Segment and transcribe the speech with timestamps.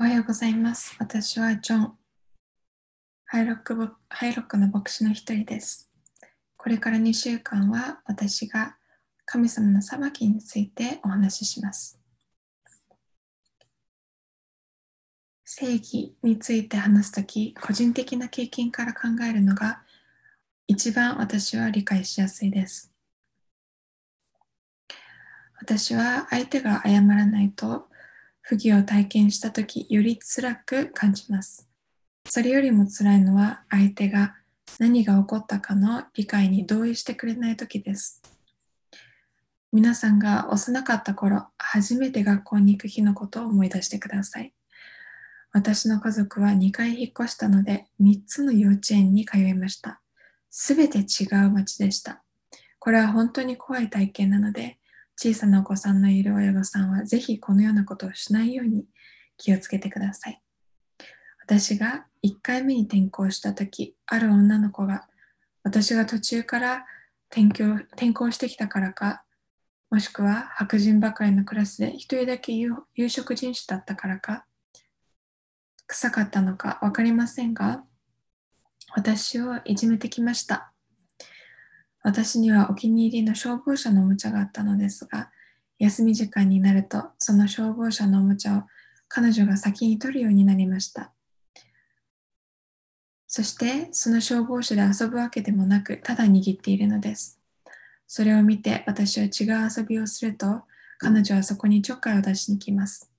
[0.00, 0.96] おはようございます。
[0.98, 1.92] 私はジョン。
[3.26, 3.76] ハイロック
[4.08, 5.90] ハイロックの牧師の一人です。
[6.56, 8.78] これから2週間は私が
[9.26, 12.00] 神様の裁きについてお話しします。
[15.44, 19.82] 正義について話すとき、個人的な経験から考えるのが
[20.66, 22.90] 一番私は理解しやすいです。
[25.60, 27.89] 私は相手が謝らないと
[28.50, 31.68] 不義を体験したとき、より辛く感じます。
[32.28, 34.34] それよりも辛いのは、相手が
[34.80, 38.20] 何が起こったかの理解に同意してくれないときです。
[39.70, 44.52] 皆さんが幼かった頃、初めて学校に行く日のことを思い出してください。
[45.52, 50.00] 私の家族は2回引っ越したので、3つの幼稚園に通いました。
[50.50, 52.24] すべて違う町でした。
[52.80, 54.79] これは本当に怖い体験なので、
[55.22, 58.86] 小さなお子さんのいる親御さんはぜひこのようなことをしないように
[59.36, 60.40] 気をつけてください。
[61.42, 65.08] 私が1回目に転校した時ある女の子が
[65.62, 66.86] 私が途中から
[67.30, 69.22] 転校転校してきたからか
[69.90, 74.46] もしくは白人ばかりのクラスで1人だけ有有色人種だったからか
[75.86, 77.84] 臭かったのか分かりませんが
[78.96, 80.72] 私をいじめてきました。
[82.02, 85.30] 私にはお気に入りの消防車のおもちゃがあったのですが、
[85.78, 88.62] 休み時間になると、その消防車のおもちゃを
[89.08, 91.12] 彼女が先に取るようになりました。
[93.26, 97.38] そして、その消防車で遊ぶわけでもなく、ただ握っているのです。
[98.06, 100.62] それを見て、私は違う遊びをすると、
[100.98, 103.10] 彼女はそこにちょっかいを出しに来ます。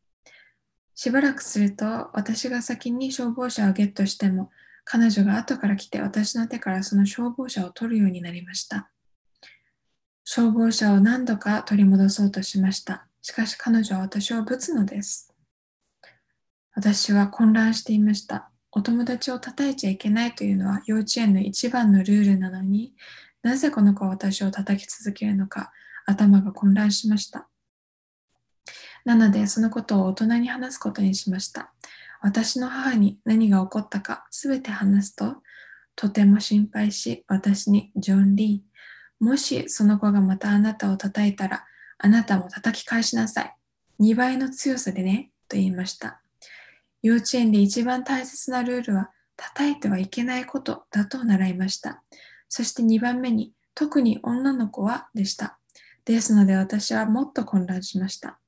[0.96, 4.52] しばらくすると、私が先に消防車をゲットしても、
[4.94, 8.92] 彼女が後から来て私の手からその消防車を取るようになりました。
[10.26, 13.08] 消防車を何度か取り戻そうとしました。
[13.22, 15.34] しかし彼女は私をぶつのです。
[16.76, 18.52] 私は混乱していました。
[18.70, 22.94] お友達を叩いちゃいけないというのは幼稚園の一番のルールなのに
[23.44, 25.72] なぜこの子は私を叩き続けるのか
[26.06, 27.48] 頭が混乱しました。
[29.06, 31.72] なのでそのことを大人に話すことにしました。
[32.22, 35.38] 私の母に何が起こったかすべて話すと、
[35.96, 41.66] とても心配し、私に、ジョン・リー、もしその子がまたあなたを叩いたら、
[41.98, 43.56] あなたも叩き返しなさい。
[44.00, 46.22] 2倍の強さでね、と言いました。
[47.02, 52.04] 幼稚園で一番大切なルールは、叩いてはいけないことだと習いました。
[52.48, 55.58] そして2番目に、特に女の子はでした。
[56.06, 58.40] ですので私はもっと混乱しました。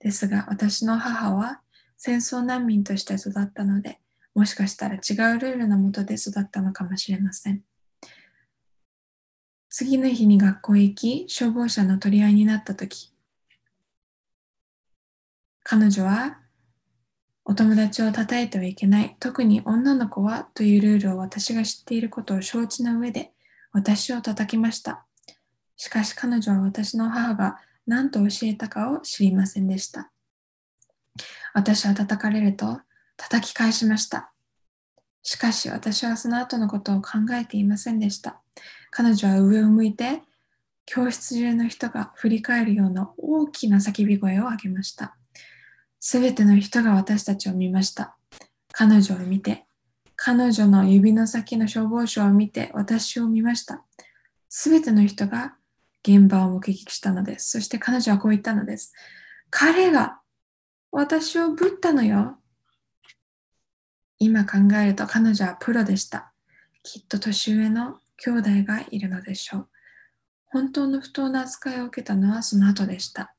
[0.00, 1.60] ですが私の母は、
[2.02, 4.00] 戦争難民として育ったので、
[4.34, 7.62] もしかしたら違うルールのもとで育ったのかもしれません。
[9.68, 13.12] 次の日に学校へ行き、消防車の取り合いになったとき、
[15.62, 16.38] 彼女は、
[17.44, 23.32] お友達を叩いてはいけない、特に女の子はというルールを私が知っていることを承知の上で、
[23.72, 25.04] 私を叩きました。
[25.76, 30.10] しかし彼女は私の母が何と教えたかを知りませんでした。
[31.54, 32.80] 私は叩かれると
[33.16, 34.32] 叩き返しました。
[35.22, 38.40] しかし私はその後のことを考えていませんでした。
[38.90, 40.22] 彼女は上を向いて
[40.86, 45.16] 教室中の人が振り返るような大きな叫び声を上げました。
[46.00, 48.16] すべての人が私たちを見ました。
[48.72, 49.66] 彼女を見て、
[50.16, 53.84] 彼女の指の先の消防車を見て私を見ました。
[54.48, 55.54] すべての人が
[56.02, 57.50] 現場を目撃したのです。
[57.50, 58.92] そして彼女はこう言ったのです。
[59.50, 60.18] 彼が
[60.92, 62.38] 私をぶったのよ。
[64.18, 66.32] 今考えると彼女はプロでした。
[66.82, 69.68] きっと年上の兄弟がいるのでしょう。
[70.46, 73.34] 本当の不当な扱いを受けたのはその後でした。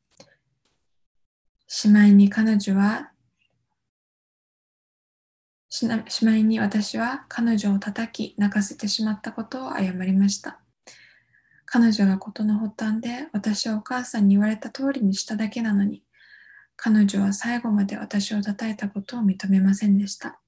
[1.68, 3.12] しまいに彼女は、
[5.70, 5.86] し
[6.26, 10.62] まいに私は彼女を叩き泣かせてしまったことを謝りました。
[11.66, 16.04] 彼女が事の発端で私はお母さんに言われた通りにしただけなのに、
[16.84, 20.42] 彼女は最後まで私を叩いたことを認めませんでした。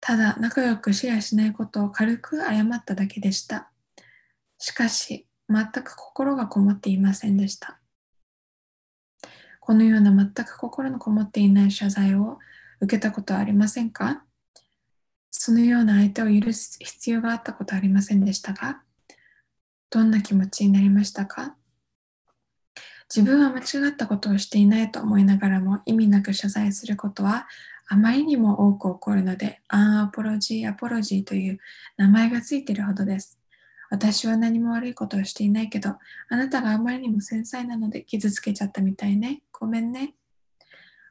[0.00, 3.70] ただ仲良くシェアしないことを軽く謝っただけでした。
[4.58, 7.78] しかし、全く心がこもっていませんでした。
[9.60, 12.40] このような全く心のこもっていない謝罪を
[12.80, 14.24] 受けたことはありませんか？
[15.30, 18.82] そのような相手を許す必要があったことはありませんでしたが、
[19.90, 21.54] どんな気持ちになりましたか？
[23.14, 27.46] 自分は間違ったことをしていないと思いながらも意味なく謝罪することは
[27.86, 31.58] あまりにも多く起こるので、アンアポロジー、アポロジーという
[31.98, 33.38] 名前がついているほどです。
[33.90, 35.90] 私は何も悪いことをしていないけど、
[36.30, 39.42] あなたがあまりにも繊細なので傷つけちゃったみたいね。
[39.52, 40.14] ごめんね。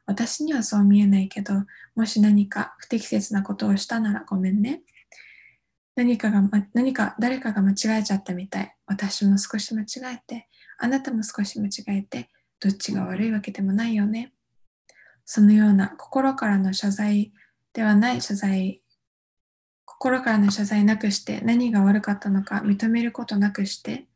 [0.04, 1.54] 私にはそう見えないけど、
[1.94, 4.82] もし何か不適切なことをしたならごめんね。
[5.94, 8.74] 何かが、ま、何か誰かが間違えちゃったみたい。
[8.86, 10.48] 私も少し間違えて、
[10.82, 14.32] あなたも少し間違えて、どっちが悪いわけでもないよね。
[15.24, 17.32] そのような心からの謝罪
[17.72, 18.82] ではない謝罪、
[19.84, 24.08] 心からの謝罪なくして何が悪かったのか認めることなくして、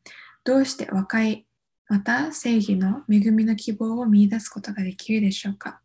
[0.42, 1.46] どうして和解、
[1.88, 5.80] また正義の恵みの希望を見出すことができるでしょうか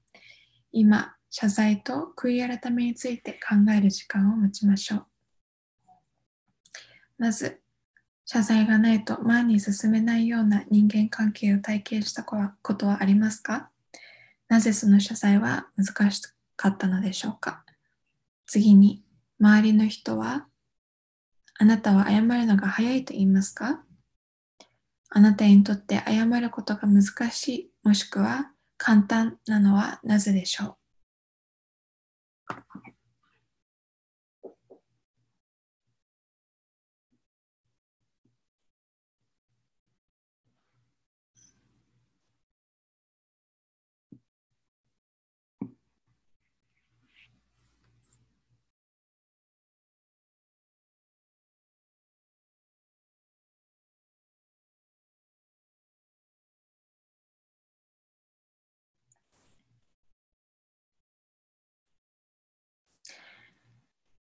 [0.72, 5.06] 今、謝罪と悔い改めについて考える時間を持ちましょう。
[7.19, 7.61] まず、
[8.25, 13.69] 謝罪がないと前に進めないような人間関係を体験したことはありますか？
[14.47, 16.21] なぜその謝罪は難し
[16.56, 17.65] かったのでしょうか？
[18.45, 19.03] 次に、
[19.39, 20.45] 周りの人は、
[21.57, 23.83] あなたは謝るのが早いと言いますか？
[25.09, 30.75] あなたにとって謝ることが難しい、もしくは簡単なのはなぜでしょう？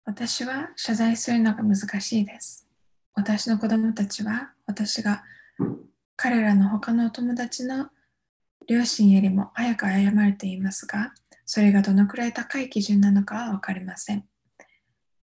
[0.08, 2.66] 私は謝罪するのが難しいです。
[3.14, 5.26] 私の子供たちは私が
[6.16, 7.90] 彼らの他のお友達の
[8.70, 11.14] 両親よりも早く謝ると言いますが、
[11.46, 14.24] それがどのくらい高い基準なのかは分かりません。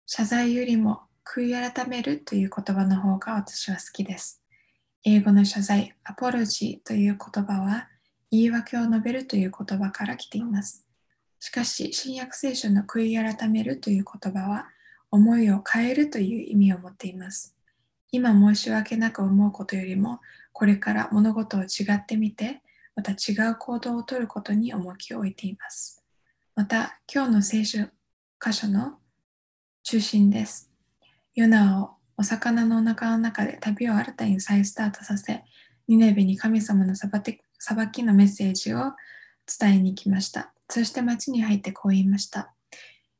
[0.06, 4.42] 謝罪よりも悔い改めるという言葉の方が私は好きです。
[5.04, 7.86] 英語の謝罪、アポロジーという言葉は
[8.32, 10.84] 言い訳を述べるという言葉から来ています。
[11.44, 14.68] しかし、新約聖書の悔い改めるという言葉は、
[15.10, 17.54] 思いを変えるという意味を持っています。
[18.10, 20.22] 今申し訳なく思うことよりも、
[20.54, 22.62] これから物事を違ってみて、
[22.96, 26.02] また違う行動をとることに重きを置いています。
[26.54, 27.80] また、今日の聖書
[28.42, 28.94] 箇所の
[29.82, 30.72] 中心です。
[31.34, 35.44] ヨナをお魚のお腹の中で旅を新たに再スタートさせ、
[35.88, 37.10] ニネベに神様の裁
[37.92, 38.94] きのメッセージを
[39.60, 40.53] 伝えに来ました。
[40.68, 42.54] そして町に入ってこう言いました。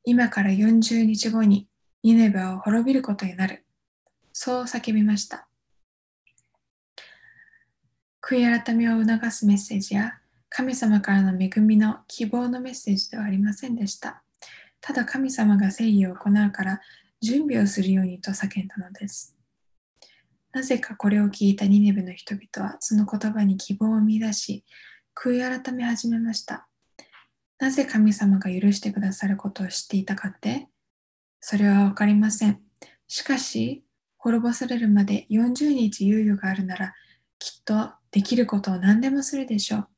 [0.05, 1.69] 今から40日後に
[2.03, 3.65] ニネベは滅びることになる。
[4.33, 5.49] そう叫びました。
[8.21, 10.15] 悔い改めを促すメッセージや
[10.49, 14.23] 神様からの恵みの希望のメッセージではありませんでした。
[14.81, 16.81] ただ神様が正義を行うから
[17.21, 19.37] 準備をするようにと叫んだのです。
[20.53, 24.65] なぜかこれを聞いたニネベの人々はその言葉に希望を見出し、
[25.15, 26.69] 悔い改め始めました。
[27.65, 30.69] なぜ神様が許してくださることを知っていたかって
[31.41, 32.61] それはわかりません。
[33.09, 33.85] しかし、
[34.19, 36.95] 滅ぼされるまで40日猶予があるなら、
[37.39, 39.89] きっとできることを何でもするでしょう。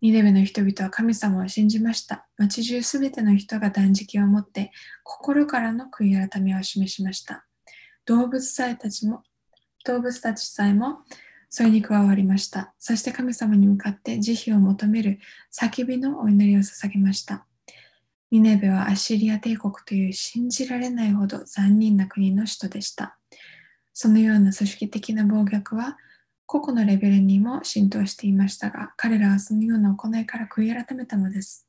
[0.00, 2.26] ニネベの人々は神様を信じました。
[2.36, 4.72] 町中すべての人が断食を持って
[5.04, 7.46] 心からの悔い改めを示しました。
[8.06, 9.22] 動物さえたちも
[9.84, 10.98] 動物たちさえも
[11.54, 12.72] それに加わりました。
[12.78, 15.18] そして神様に向かって慈悲を求める
[15.54, 17.44] 叫びのお祈りを捧げました。
[18.30, 23.18] ニネベはアッシリア帝国という信じられないほど残忍な国の首都でした。
[23.92, 25.98] そのような組織的な暴虐は
[26.46, 31.68] 個々のレベルにも浸透していましたが、彼らはそのような行いから悔い改めたのです。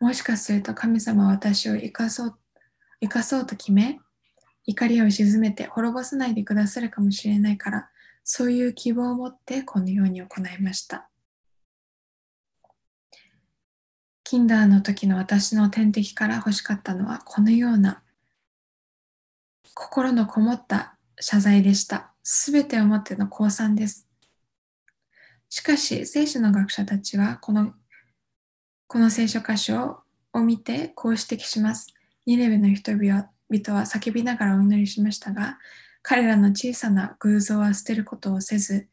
[0.00, 2.38] もしかすると神様は私を生かそう
[3.00, 4.00] 生かそうと決め、
[4.64, 7.90] 怒りを鎮めて滅ぼさないでくださるかもしれないから、
[8.28, 11.08] そういう希望を持ってこのように行いました。
[14.24, 18.02] キンダーの時の私の天敵から欲しかったのはこのような
[19.74, 22.12] 心のこもった謝罪でした。
[22.24, 24.08] すべてをもっての降参です。
[25.48, 27.74] しかし、聖書の学者たちはこの
[28.88, 30.02] この聖書箇所
[30.32, 31.94] を見てこう指摘します。
[32.26, 33.14] ニネベの人々
[33.72, 35.58] は叫びながらお祈りしましたが、
[36.08, 38.86] 彼らの小さな偶像は捨てることをせず、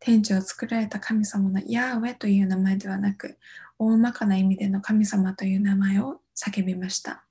[0.00, 3.38] 天地を作られた神様のヤーウェという名前ではなく、
[3.78, 7.24] 大まかな意味での神様という名前を叫びました。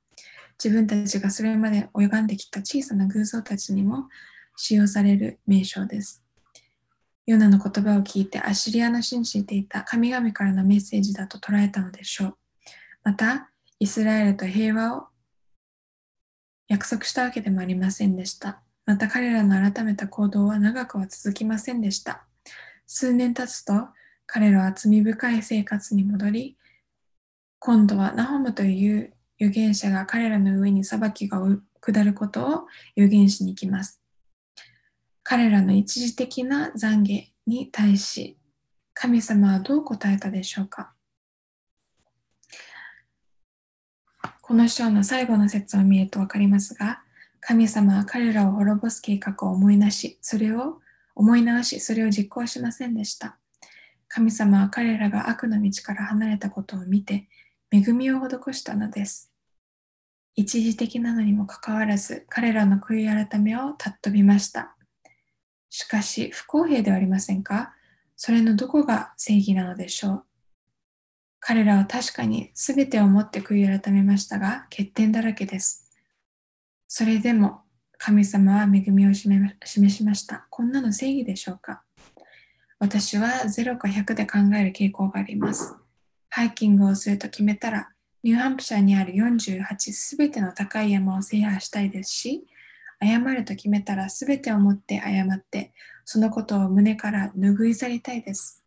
[0.61, 4.09] 自分たちがそれまで拝んできた小さな偶像たちにも
[4.55, 6.23] 使用される名称です。
[7.27, 12.37] ヨナの言葉を聞いてアシリアの信じていた神々からのメッセージだと捉えたのでしょう。
[13.03, 15.07] また、イスラエルと平和を
[16.67, 18.63] 約束したわけでもありませんでした。
[18.87, 22.25] また彼らの改めた行動は長くは続きませんでした。
[22.85, 23.89] 数年経つと
[24.25, 26.57] 彼らは罪深い生活に戻り、
[27.59, 31.41] 今度はナホムという預言者が彼らの上に裁きが
[31.81, 32.45] 下ることを
[32.95, 34.01] 預言しに来ます。
[35.21, 38.37] 彼らの一時的な懺悔に対し、
[38.93, 40.93] 神様はどう答えたでしょうか
[44.41, 47.03] この章の最後の説を見ると分かりますが、
[47.39, 50.79] 神様は彼らを滅ぼす計画を思い出し、それを
[51.15, 53.37] 思い直し、それを実行しませんでした。
[54.09, 57.27] 神様は彼らが悪の道から離れたことを見て、
[57.71, 59.31] 恵みを施したのです。
[60.35, 64.75] 一時的なのにもかかわらず、彼らの悔い改めを尊びました。
[65.69, 67.73] しかし、不公平ではありませんか？
[68.15, 70.23] それのどこが正義なのでしょう？
[71.39, 75.86] 彼らは確かに全てをもって悔い改めましたが、欠点だらけです。
[76.87, 77.61] それでも
[77.97, 79.55] 神様は恵みを示
[79.89, 80.47] しました。
[80.49, 81.83] こんなの正義でしょうか？
[82.79, 85.75] 私は0か100で考える傾向があります。
[86.29, 87.89] ハイキングをすると決めたら、
[88.21, 92.45] ニューハンプシャーにある48すべての高い山を制覇したいですし、
[93.01, 95.73] 謝ると決めたらすべてをもって謝って、
[96.05, 98.63] そのことを胸から拭い去りたいです。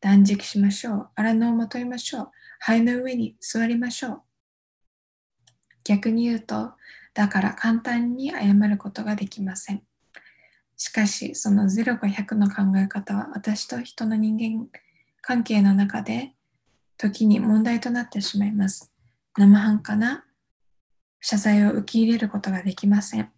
[0.00, 1.08] 断食しましょう。
[1.16, 2.30] 荒野をまといましょう。
[2.60, 4.22] 灰の上に座りましょう。
[5.82, 6.72] 逆に言うと、
[7.14, 9.82] だから簡単に謝ることができません。
[10.76, 14.68] しかし、その0か100の考え方は私と人の人間
[15.20, 16.32] 関係の中で
[16.98, 18.92] 時に問題となってしまいます。
[19.38, 20.24] 生半可な
[21.20, 23.30] 謝罪を受け入れることができません。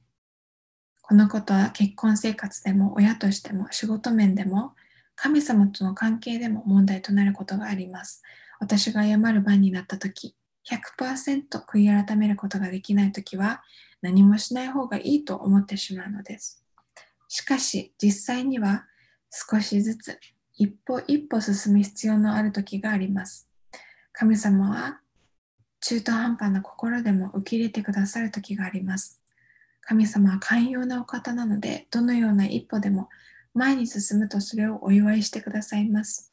[1.03, 4.75] このことは結婚生活でも親としても仕事面でも
[5.15, 8.23] 神様との関係でも問題となることがあります。
[8.59, 10.35] 私が謝る番になった時、
[10.71, 13.63] 100%悔い改めることができない時は
[14.03, 16.63] 何もしない方がいいと思ってしまうのです。
[17.29, 18.87] しかし実際には
[19.31, 20.19] 少しずつ
[20.55, 23.49] 一歩一歩進む必要のある時があります。
[24.13, 25.01] 神様は
[25.81, 29.23] 中途半端な心でも受け入れてくださる時があります。
[29.83, 33.09] 神様は寛容なお方なので、どのような一歩でも
[33.55, 36.33] 前に進むとそれをお祝いしてくださいます。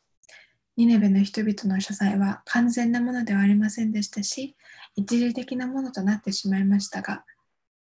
[0.75, 4.55] ニネベの人々の謝罪は完全なものではありませんでしたし、
[4.95, 7.23] 一時的なものとなってしまいましたが、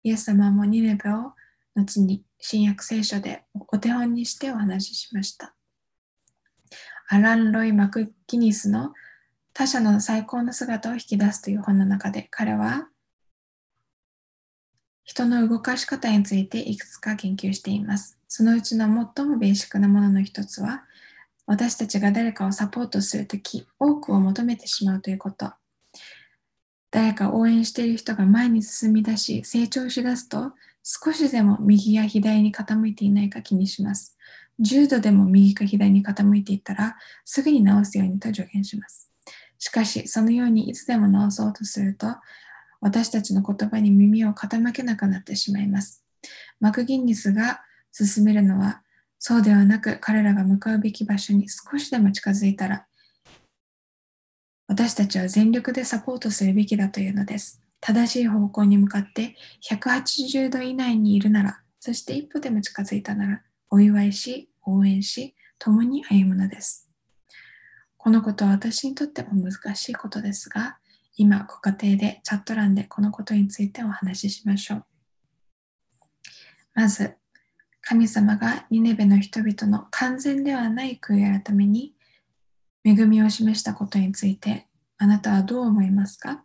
[0.03, 1.33] イエス様もニネベを
[1.75, 5.53] 後に新約聖書でお手本にしてお話ししました。
[7.09, 8.93] アラン・ロイ・マクギニスの
[9.53, 12.87] 他者の最高の姿を引き出すという本の中で彼は
[15.03, 18.17] 人の動かし方についていくつか研究しています。
[18.27, 20.85] そのうちの最もベーシックなものの一つは
[21.45, 25.53] 私たちが誰かをサポートするとき多くを求めてしまうということ。
[26.91, 34.17] 誰か応援している人が前に進み出し成長しだすと少しでも右や左に傾いていないか気にします。
[34.61, 39.13] 10度でも右か左に傾いていったらすぐに直すようにと助言します。
[39.63, 42.07] しかし、そのようにいつでも直そうとすると、
[42.81, 46.03] 私たちの言葉に耳を傾けなくなってしまいます。
[46.59, 47.61] マクギンニスが
[47.93, 48.81] 進めるのは、
[49.25, 52.87] そうではなく彼らが向かうべき場所に少しでも近づいたら、
[54.67, 57.63] 私たちは全力でサポートするべきだというのです。
[57.79, 59.37] 正しい方向に向かって
[59.69, 66.91] 180度以内にいるなら、そして一歩でも近づいたなら、お祝いし、応援し、共に歩むのです。
[67.95, 70.79] このことは私にとっても難しいことですが、
[71.15, 74.85] 今、ご家庭でチャット欄でこのことについてお話ししましょう。
[76.73, 77.15] まず、
[77.85, 81.93] 神様がニネベの人々の完全ではない悔い改めに
[82.85, 86.43] 恵みを示したことについてあなたはどう思いますか？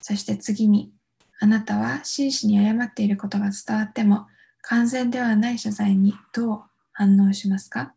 [0.00, 0.92] そして次に
[1.38, 4.26] あなたは真摯に謝っていることが伝わっても
[4.62, 7.94] 完全ではない謝罪にどう反応しますか？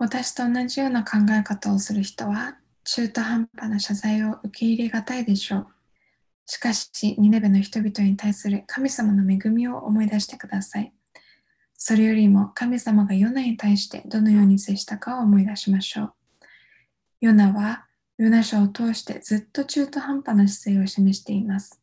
[0.00, 5.66] 私と同じような考え方をする人は中途半端な謝罪を受け入れがたいでしょう。
[6.46, 10.94] しかし、ニネベの人々に対する神様の恵みを思い出してください。
[11.76, 16.12] それよりも神様がヨナに対してどのように接したかを思い出しましょう。
[17.20, 17.84] ヨナは
[18.16, 21.78] ヨナ書を通してずっと中途半端な姿勢を示しています。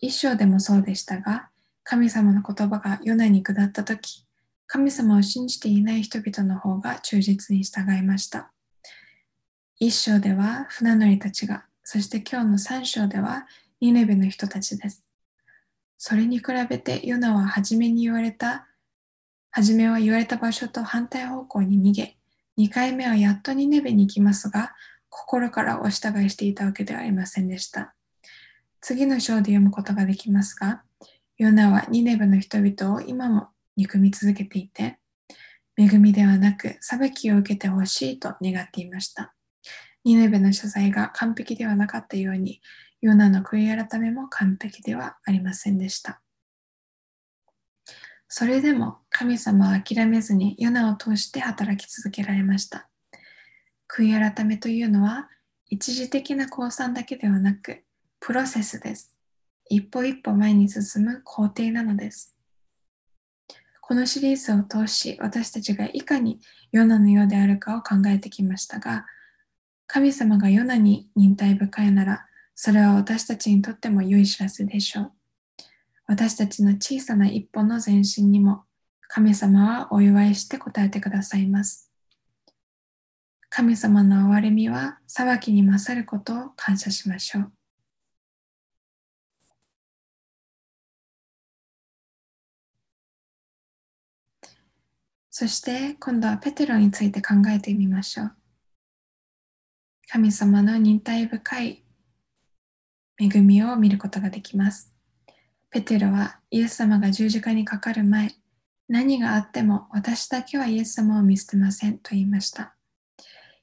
[0.00, 1.50] 一章でもそうでしたが、
[1.84, 4.26] 神様の言葉がヨナに下ったとき、
[4.72, 8.52] 神様を信じていない人々の方が忠実に従いました。
[9.78, 13.46] 一章では船乗りたちが、そして今日の三章では
[13.82, 15.04] ニネベの人たちです。
[15.98, 18.66] それに比べてヨナは初めに言われた、
[19.50, 22.16] 初めは言われた場所と反対方向に逃げ、
[22.56, 24.72] 2回目はやっとニネベに行きますが、
[25.10, 27.94] 心からお従いしていたわけではありませんでした。
[28.80, 30.82] 次の章で読むことができますが、
[31.36, 34.98] ヨナはニネベの人々を今も憎み続けていて、
[35.78, 39.34] 恵みではなく裁きを受けてほしいと願っていました。
[40.04, 42.60] ニネベの謝罪が完璧ではなかったように、
[43.00, 46.22] ヨナの悔い改めも完璧ではありませんでした。
[48.28, 52.88] それでも神様は諦めずにヨナを通して働き続けられました。
[53.88, 55.28] 悔い改めというのは
[55.68, 57.84] 一時的な降参だけではなく
[58.20, 59.18] プロセスです。
[59.68, 62.31] 一歩一歩前に進む工程なのです。
[63.92, 69.04] このシリーズを通し私たちがいかにヨナのようであるかを考えてきましたが、
[69.86, 75.12] 神様がヨナに忍耐深いなら、それは私たちにとっても良い知らせでしょう。
[76.06, 78.62] 私たちの小さな一歩の前進にも、
[79.08, 81.90] 神様はお祝いして答えてくださいます。
[83.50, 87.52] 神様の憐れみは裁きに勝ることを感謝しましょう。
[95.34, 98.32] そして今度はペテロについて考えてみましょう。
[100.06, 101.82] 神様の忍耐深い
[103.18, 104.94] 恵みを見ることができます。
[105.70, 108.34] ペテロはイエス様が十字架にかかる前、
[108.88, 112.74] 何があっても私だけはイエス様を見捨てませんと言いました。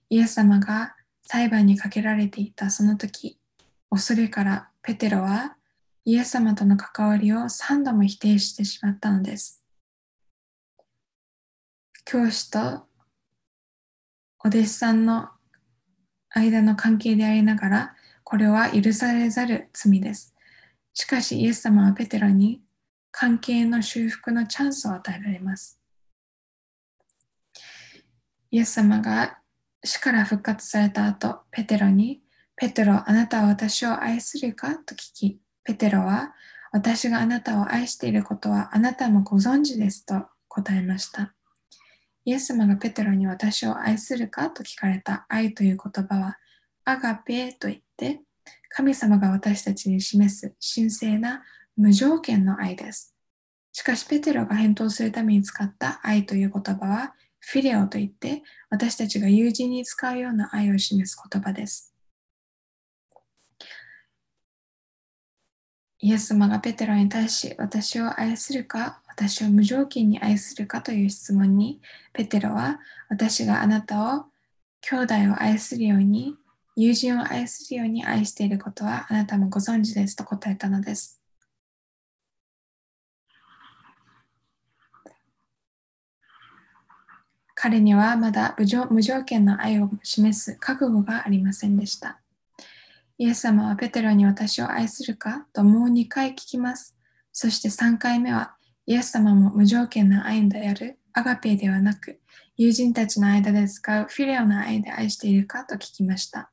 [0.10, 3.38] イエス様が裁判にかけられていたその時、
[3.92, 5.56] 恐れからペテロは
[6.04, 9.59] イエス様との関わりを3度も否定してしまったのです。
[12.12, 12.88] 教師と
[14.44, 15.30] お弟子さんの
[16.32, 20.34] 間の関係でありながら、これは許されざる罪です。
[20.96, 22.64] しかし、イエス様はペテロに
[23.12, 25.80] 関係の修復のチャンスを与えられます。
[28.50, 29.38] イエス様が
[29.84, 32.24] 死から復活された後、ペテロに、
[32.56, 34.78] ペテロ、あなたは私を愛するか？
[34.78, 36.34] と聞き、ペテロは、
[36.72, 41.36] 私があなたを愛していることはあなたもご存知ですと答えました。
[42.30, 46.38] イエス様がペテロに私を愛するかと聞かれた愛という言葉は、
[46.86, 48.22] アガペと言って、
[48.70, 51.42] 神様が私たちに示す神聖な
[51.76, 53.16] 無条件の愛です。
[53.72, 61.96] しかし、ペテロが返答するために使った愛という言葉は、フィレオといって、私たちが友人に使うような愛を示す言葉です。
[65.98, 71.82] イエス様がペテロに対し、私を愛するか、私を無条件に愛するかという質問に、
[72.14, 72.80] ペテロは、
[73.10, 74.26] 私があなたを
[74.80, 76.38] 兄弟を愛するように、
[76.78, 81.22] 友人を愛するように愛していることはあなたもご存知ですと答えたのです。
[87.56, 92.22] 彼にはまだ無条件の愛を示す覚悟がありませんでした。
[93.18, 96.96] イエス様はペテロに私を愛するかともう2回聞きます。
[97.34, 98.56] そして3回目は
[98.90, 102.20] イエス様も無条件の愛であるアガペではなく
[102.58, 106.50] 友人たちの間で使うフィレオの愛で愛しているかと聞きました。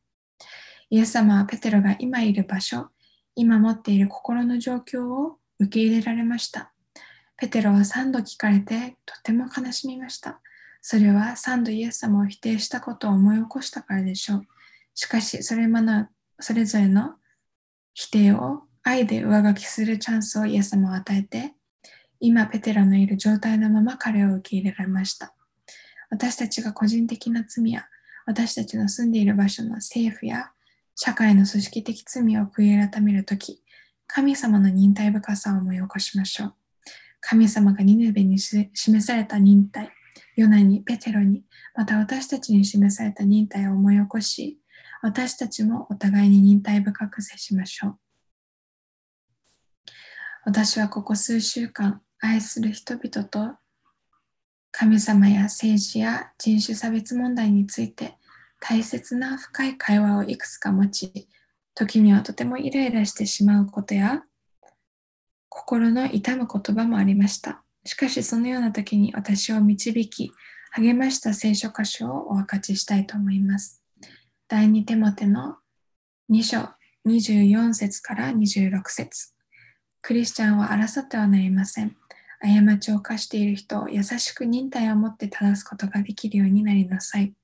[0.90, 2.90] イエス様はペテロが今いる場所、
[3.36, 6.74] 今持っている心の状況を受け入れられました。
[7.38, 10.42] ペテロは3度聞かれてとても悲しみました。
[10.82, 14.42] それは3度イエス様を否定したことを思い起こしたからでしょう。
[14.92, 16.06] しかし、それまの
[16.38, 17.14] それぞれの
[17.94, 21.55] 否定を愛で上書きするチャンスをイエス様を与えて、
[22.20, 25.34] 今ペテロのいる状態のまま彼を受け入れられました。
[26.10, 27.86] 私たちが個人的な罪や
[28.26, 30.50] 私たちの住んでいる場所の政府や
[30.94, 33.62] 社会の組織的罪を悔い改めるとき、
[34.06, 36.54] 神様の忍耐深さを思い起こしましょう。
[37.20, 39.90] 神様がニネベに示された忍耐、
[40.36, 44.60] ヨナに、ペテロに、また私たちに示された忍耐を思い起こし、
[45.02, 47.98] 私たちもお互いに忍耐深く接しましょう。
[50.44, 53.56] 私はここ数週間、愛する人々と
[54.70, 58.16] 神様や政治や人種差別問題について
[58.60, 61.28] 大切な深い会話をいくつか持ち、
[61.74, 64.22] 時にはとてもイライラしてしまうことや、
[65.48, 67.62] 心の痛む言葉もありました。
[67.84, 70.32] しかしそのような時に私を導き、
[70.72, 73.82] 励ました聖書箇所をお分かちしたいと思います。
[74.48, 75.56] 第2テモテの
[76.30, 76.68] 2章
[77.06, 79.32] 24節から26節
[80.06, 81.96] クリスチャンは争ってはなりません。
[82.40, 87.34] 過ちを犯している人を優しく忍耐を持って正すことができるようになりなさい。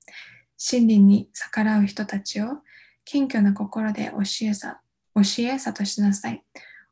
[0.56, 2.58] 真理に逆らう人たちを
[3.04, 4.80] 謙虚な心で教えさ
[5.16, 6.44] 教え諭しなさい。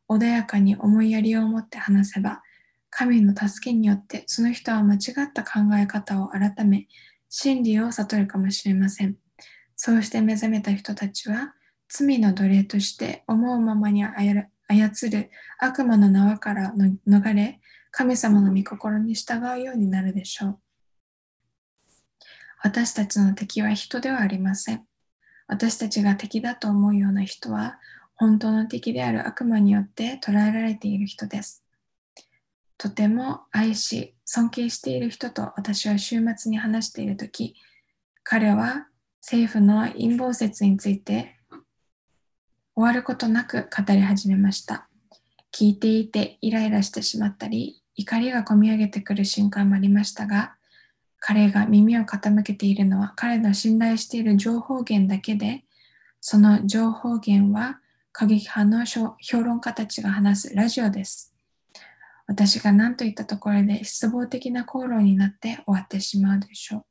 [0.08, 2.42] 穏やかに思いやりを持って話せば、
[2.90, 6.88] 神の助けによってその人は間違った考え方を改め、
[7.28, 9.14] 真理を悟るかもしれません。
[9.76, 11.54] そうして目覚めた人たちは、
[11.88, 14.02] 罪の奴隷として思うままに
[14.70, 16.72] 操る悪魔の縄から
[17.06, 20.58] 逃れ、神様の御心に従うようになるでしょう。
[22.62, 24.86] 私たちの敵は人ではありません。
[25.48, 27.80] 私たちが敵だと思うような人は、
[28.14, 31.64] 本当の敵である悪魔によって捉えられている人です。
[32.78, 37.56] とても愛し、尊敬している人と私は週末に話しているとき、
[38.22, 38.86] 彼は
[39.20, 41.39] 政府の陰謀説について
[42.80, 44.88] 終わることなく語り始めました。
[45.52, 50.54] 聞いていてイライラしてしまったり、怒りがこみ上げてくる瞬間もありましたが、
[51.18, 55.64] 彼が耳を傾けているのは彼の信頼している情報源だけで、
[56.22, 57.80] その情報源は
[58.12, 61.34] 過激派の評論家たちが話すラジオです。
[62.26, 66.84] 私が何と言ったところで失望的な口論になって終わってしまうでしょう。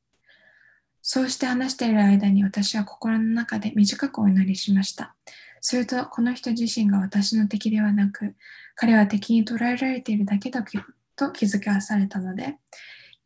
[1.02, 5.16] そうして話している間に私は心の中で短くお祈りしました。
[5.62, 8.36] すると、この人自身が私の敵ではなく、
[8.76, 10.64] 彼は敵に捉えられているだけだ
[11.16, 12.58] と気づかされたので、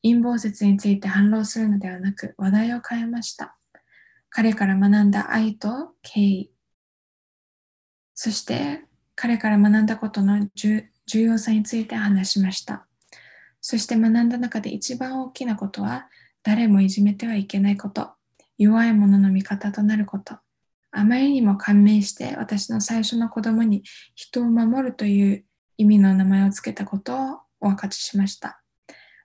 [0.01, 3.55] 陰謀説について反論するのではなく、話題を変えました。
[4.29, 6.51] 彼から学んだ愛と敬意、
[8.15, 8.83] そして
[9.15, 12.87] 彼から学んだことの重要さについて話しました。
[13.61, 16.09] そして学んだ中で一番大きなことは、
[16.41, 18.11] 誰もいじめてはいけないこと、
[18.57, 20.39] 弱い者の味方となること、
[20.95, 23.83] あまりにも感銘して私の最初の子供に
[24.15, 25.45] 人を守るという
[25.77, 28.61] 意味の名前を付けたことをお分かちしました。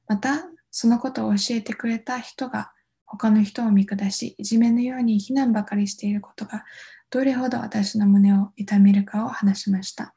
[0.07, 2.73] また、そのことを教えてくれた人が
[3.05, 6.65] 他の人を見下し、いじめのように非難ばかりしていることが
[7.11, 10.15] どれほど私の胸を痛めるかを話しました。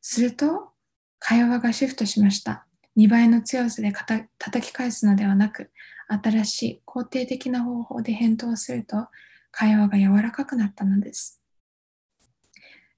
[0.00, 0.70] すると、
[1.18, 2.66] 会話がシフトしました。
[2.96, 3.92] 2倍の強さで
[4.38, 5.70] 叩き返すのではなく、
[6.08, 9.08] 新しい肯定的な方法で返答すると、
[9.50, 11.42] 会話が柔らかくなったのです。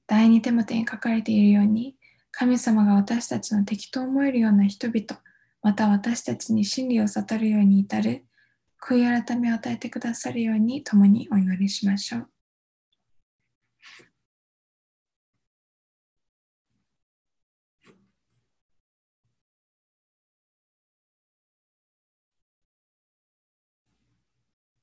[0.06, 1.96] 第二手元に書かれているように、
[2.30, 5.20] 神様が私たちの敵と思えるような人々、
[5.62, 8.26] また私たちに真理を悟るように至る
[8.82, 12.31] 悔い改めを与えてくださるように共にお祈りしましょう。